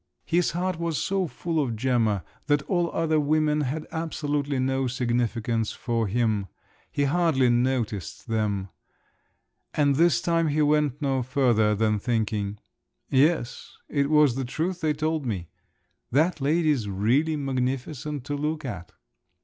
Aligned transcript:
His 0.25 0.53
heart 0.53 0.79
was 0.79 0.97
so 0.97 1.27
full 1.27 1.61
of 1.61 1.75
Gemma 1.75 2.23
that 2.47 2.63
all 2.63 2.89
other 2.91 3.19
women 3.19 3.61
had 3.61 3.85
absolutely 3.91 4.57
no 4.57 4.87
significance 4.87 5.73
for 5.73 6.07
him; 6.07 6.47
he 6.91 7.03
hardly 7.03 7.49
noticed 7.51 8.25
them; 8.27 8.69
and 9.75 9.97
this 9.97 10.19
time 10.19 10.47
he 10.47 10.63
went 10.63 11.03
no 11.03 11.21
further 11.21 11.75
than 11.75 11.99
thinking, 11.99 12.57
"Yes, 13.11 13.77
it 13.89 14.09
was 14.09 14.33
the 14.33 14.43
truth 14.43 14.81
they 14.81 14.93
told 14.93 15.23
me; 15.27 15.49
that 16.11 16.41
lady's 16.41 16.89
really 16.89 17.35
magnificent 17.35 18.23
to 18.23 18.35
look 18.35 18.65
at!" 18.65 18.93